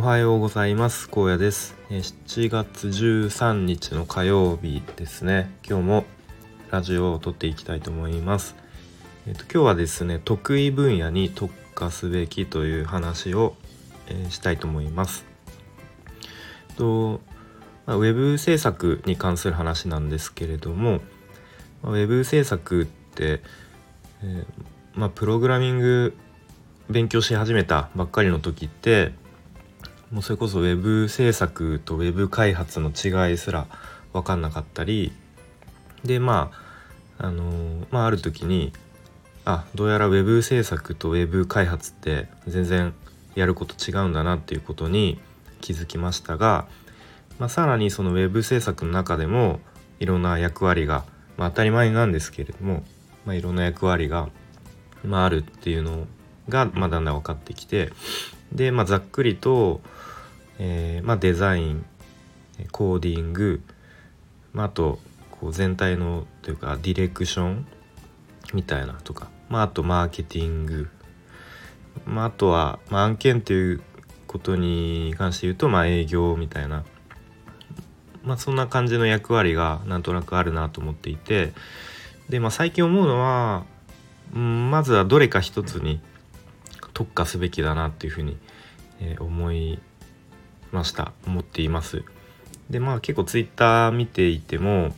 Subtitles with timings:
[0.00, 1.10] おはようございます。
[1.10, 1.76] 高野です。
[1.90, 5.54] 7月13日の火曜日ですね。
[5.68, 6.04] 今日も
[6.70, 8.56] ラジオを撮っていきたいと思います。
[9.26, 13.56] えっと今日はですね得意分野に特化すべきという話を、
[14.06, 15.26] えー、したいと思います。
[16.78, 17.20] と
[17.84, 21.02] まあ、ウェブ制作に関する話なんですけれども、
[21.82, 23.42] ま、ウェブ制作って、
[24.22, 24.44] えー、
[24.94, 26.16] まあ、プログラミング
[26.88, 29.12] 勉強し始めたばっかりの時って
[30.12, 33.68] もうそれこそウェブ制作とウェブ開発の違いすら
[34.12, 35.12] 分かんなかったり
[36.04, 36.50] でま
[37.18, 38.72] ああの、まあある時に
[39.44, 42.94] あどうやらウェブ制作とウェブ開発って全然
[43.34, 45.20] やること違うんだなっていうことに
[45.60, 46.66] 気づきましたが、
[47.38, 49.60] まあ、さらにそのウェブ制作の中でも
[50.00, 51.04] いろんな役割が、
[51.36, 52.82] まあ、当たり前なんですけれども、
[53.24, 54.28] まあ、いろんな役割が、
[55.04, 56.06] まあ、あるっていうの
[56.48, 57.92] が、まあ、だんだん分かってきて
[58.52, 59.80] で、まあ、ざっくりと、
[60.62, 61.86] えー、まあ、デザイン
[62.70, 63.62] コーディング、
[64.52, 64.98] まあ、あと
[65.30, 67.66] こう全体のというかディレクション
[68.52, 70.90] みたいなとか、まあ、あとマーケティング、
[72.04, 73.82] まあ、あとは、まあ、案件という
[74.26, 76.84] ことに関して言うと、まあ、営業みたいな、
[78.22, 81.54] まあ、そんな感じの役割がなんとなくあるなと思っていて。
[82.28, 83.64] で、まあ、最近思うのは、
[84.32, 86.00] まずはどれか一つに
[86.92, 88.36] 特化すべきだなっていうふうに、
[89.00, 89.80] えー、思い
[90.72, 92.04] ました思っています。
[92.70, 94.94] でまあ結構ツイッター見ていても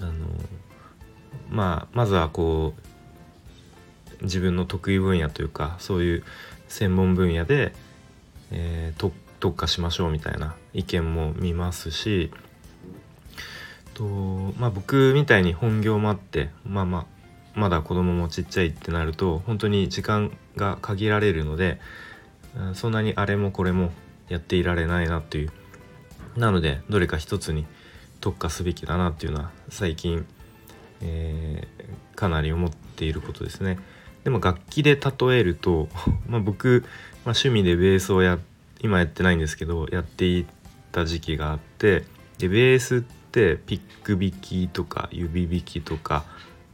[0.00, 0.12] あの
[1.50, 2.74] まあまずはこ
[4.20, 6.24] う自分の得意分野というかそういう
[6.68, 7.74] 専門分野で、
[8.50, 12.30] えー、特化しましょうみたいな意見も見ますし
[13.94, 14.04] と、
[14.58, 17.06] まあ、僕みたいに本業もあってまあまあ
[17.58, 21.80] まだ子供もちっちゃいってなると本当に時間が限られるので
[22.74, 23.90] そんなにあれもこれも
[24.28, 25.52] やっていられないなっていう
[26.36, 27.66] なのでどれか一つに
[28.20, 30.26] 特化すべきだなっていうのは最近、
[31.00, 33.78] えー、かなり思っていることですね。
[34.24, 35.88] でも楽器で例えると、
[36.28, 36.84] まあ、僕、
[37.24, 38.38] まあ、趣味でベースをや
[38.80, 40.44] 今やってないんですけどやってい
[40.92, 42.04] た時期があって
[42.38, 46.24] でベースってピック弾きとか指弾きとか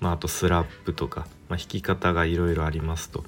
[0.03, 3.25] まあ、あとスラップとか、まあ、弾き方がいろいろありますと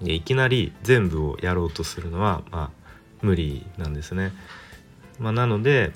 [0.00, 2.83] でいきなり全部をやろうとするのは、まあ、
[3.24, 4.32] 無理なんですね。
[5.18, 5.92] まあ、なので、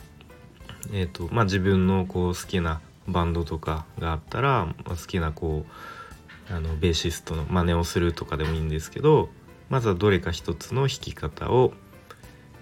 [0.93, 5.67] えーとまあ、自分のこう好きなバンドとかがあったら、まあ、好きなこ
[6.51, 9.29] うあのベーシストの真似をするとかでもいいんですけど
[9.69, 11.73] まずはどれか一つの弾き方を、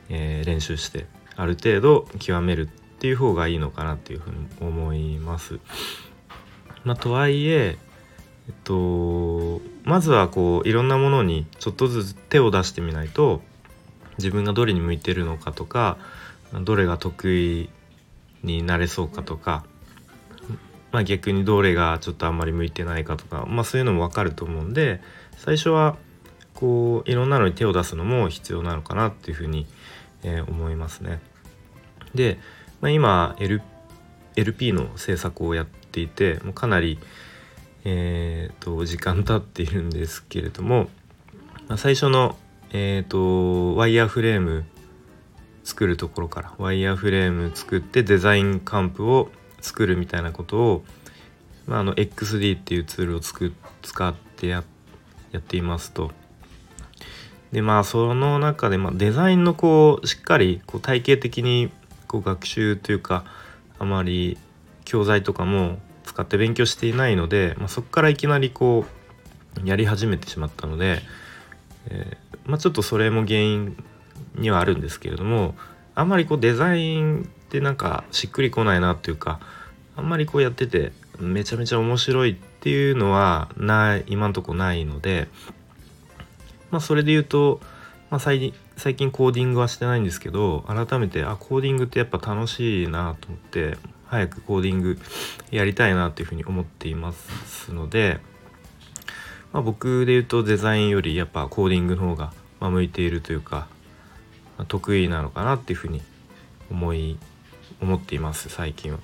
[0.09, 1.07] えー、練習して
[1.37, 5.61] ある程度極めるっていう方がいいのかなっていうふうに思います。
[6.85, 7.77] まあ、とはいえ
[8.49, 13.43] えっとまずはこういろんなものにちょっとずつ手を出してみないと
[14.19, 15.99] 自分がどれに向いてるのかとか
[16.63, 17.69] どれが得意
[18.43, 19.65] になれそうかとか、
[20.93, 25.01] まあ、逆にどれがちょっとあんまり向いてないかとか、まあ、そういうのも分かると思うんで
[25.37, 25.97] 最初は
[26.57, 29.67] こういろんなのに手を出すのも必要なのかなっていうふうに、
[30.23, 31.21] えー、思いますね。
[32.15, 32.39] で、
[32.81, 33.61] まあ、今、L、
[34.37, 36.99] LP の制作をやっていてもうかなり、
[37.85, 40.89] えーと、時間経っているんですけれども、
[41.69, 42.37] まあ、最初の、
[42.73, 44.65] えーと、ワイヤーフレーム
[45.65, 50.85] 作るところからワイヤーフレーム作ってデザインカンプを作るみたいなことを、
[51.67, 54.63] まあ、あの XD っていうツールをつく使ってや
[55.33, 56.13] やっていますと。
[57.53, 61.71] でまあその中で、まあ、デザインのこうしっかりこう体系的に
[62.07, 63.25] こう学習というか
[63.79, 64.39] あまり
[64.85, 68.85] 教材とかも使って勉強していないので、まあ、そこからいきなりこ
[69.63, 71.01] うやり始めてしまったので、
[71.89, 73.77] えー、まあ、ちょっとそれも原因
[74.37, 75.55] にはあるんですけれども
[75.95, 79.41] あんまりこうデザインってなんかしっくりこないなっていうか
[79.97, 85.29] あんまりこうやっててめちゃめちゃ面白いっていうのはない今んとこないので
[86.71, 87.61] まあそれで言うと、
[88.11, 88.53] まあ、最
[88.97, 94.99] 近コーディングはしてないんですけど改めてあコーディングってやっぱ楽しいなと思って早くコーディング
[95.51, 98.21] やりたいなというふうに思っていますので、
[99.57, 102.31] まあ、僕で言うとデザインよりやっぱコーディングの方が
[102.61, 103.69] 向いているというか、
[104.59, 106.03] ま、得意なのかなっていうふうに
[106.71, 107.19] 思い
[107.81, 108.99] 思っています最近は。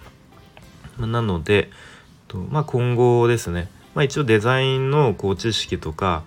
[1.06, 1.70] なので
[2.28, 6.22] と、まあ、今後ですね、まあ、一応デザインのこう知識とか、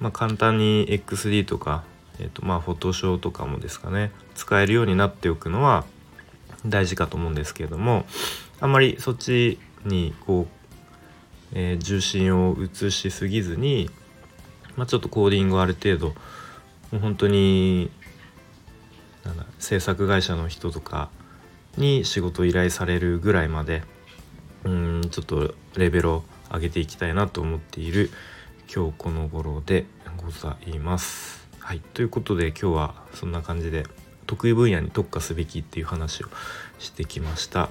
[0.00, 1.84] まあ、簡単に XD とか、
[2.18, 5.84] えーとまあ、フォトショーとかもですかね使えるようになっておくのは
[6.66, 8.06] 大事かと思うんですけれども
[8.58, 10.61] あんまりそっちにこう、
[11.54, 13.90] えー、重心を移しすぎずに、
[14.76, 16.14] まあ、ちょっとコーディングをある程度も
[16.94, 17.90] う本当に
[19.24, 21.10] なんだ制作会社の人とか
[21.76, 23.82] に仕事依頼されるぐらいまで
[24.64, 28.10] うんちょっとレベルを上げていきたいなと思っている
[28.74, 31.48] 今日この頃でございます。
[31.58, 33.86] はいということで今日はそんな感じで
[34.26, 36.28] 得意分野に特化すべきっていう話を
[36.78, 37.70] してきました。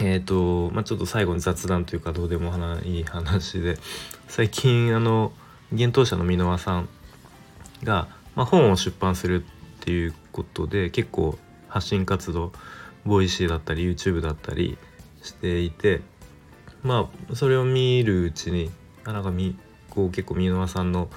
[0.00, 2.52] えっ、ー、とまあ、ちょっと最後に雑談というかどうでも
[2.82, 3.78] いい話で
[4.28, 5.32] 最近あの
[5.70, 6.88] 幻冬舎の箕輪さん
[7.84, 11.38] が、まあ、本を出版するっていうことで結構
[11.68, 12.52] 発信活動
[13.04, 14.78] ボイシーだったり YouTube だったり
[15.22, 16.00] していて
[16.82, 18.70] まあそれを見るうちに
[19.04, 19.56] あなんかみ
[19.90, 21.08] こう結構箕輪さんの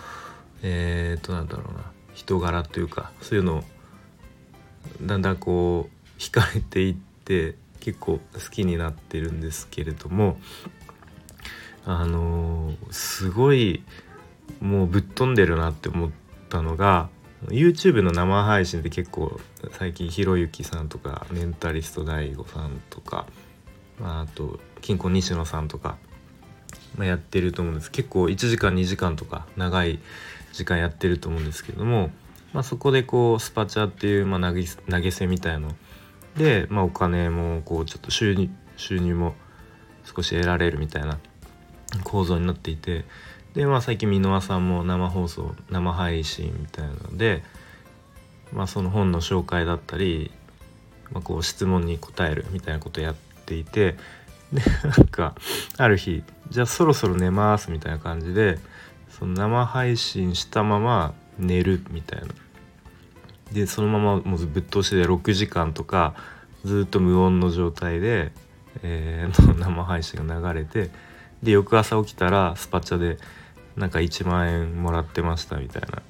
[0.61, 3.63] えっ、ー、となんだろうな人柄というかそういうのを
[5.01, 10.37] だんだんこう惹かれていって結構好きになってるんですけれども
[11.85, 13.83] あのー、すごい
[14.59, 16.11] もうぶっ飛んでるなって思っ
[16.49, 17.09] たのが
[17.45, 19.39] YouTube の生配信で結構
[19.71, 23.27] 最近ひろゆきさんとかメンタリスト DAIGO さんとか、
[23.99, 25.97] まあ、あと金庫西野さんとか、
[26.97, 27.91] まあ、やってると思うんです。
[27.91, 29.99] 結構1時間2時間とか長い
[30.51, 32.09] 時間やってると思うんですけども、
[32.53, 35.75] まあ、そこでこうスパチャっていう、まあ、投げ投げ銭みたいの
[36.37, 39.35] で、まあ、お金もこうちょっと収入収入も
[40.03, 41.17] 少し得られるみたいな
[42.03, 43.05] 構造になっていて
[43.53, 47.43] でまあ最近箕輪さんも生放送生配信みたいなので
[48.53, 50.31] まあその本の紹介だったり、
[51.11, 53.95] まあ、こう質問に答えるみたいなことをやっていて
[54.53, 54.61] で
[54.97, 55.35] なんか
[55.77, 58.59] ある日じゃあそろそろ寝ますみたいな感じで
[59.09, 62.27] その生配信したまま寝るみたいな。
[63.51, 66.15] でそのままもうぶっ通しで6時間とか
[66.65, 68.31] ずっと無音の状態で、
[68.83, 70.89] えー、 生配信が流れて
[71.41, 73.17] で翌朝起きたらスパチャで
[73.75, 76.01] なんか1万円もらってましたみたいな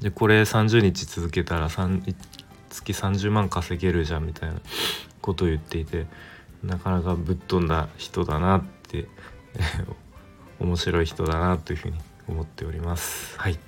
[0.00, 4.56] でこれ30日続けたら月30万稼げるじゃんみたいな
[5.20, 6.06] ことを言っていて
[6.62, 9.08] なかなかぶっ飛んだ人だなって
[10.58, 11.98] 面白い人だなというふうに
[12.28, 13.38] 思っております。
[13.38, 13.58] はい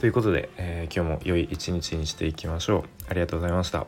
[0.00, 2.82] ということで、えー、今日も良い一日にしていきましょう。
[3.08, 3.86] ありがとうございました。